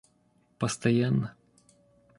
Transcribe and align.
постоянно 0.57 1.29